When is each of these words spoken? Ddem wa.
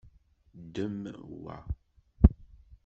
Ddem 0.63 0.97
wa. 1.41 1.57